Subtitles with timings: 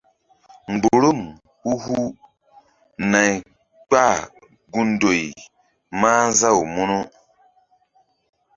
[0.71, 1.19] Mgburum
[1.63, 1.99] hu-hu
[3.11, 3.33] nay
[3.89, 5.21] kpahgun ndoy
[5.99, 6.97] mah nzaw mu.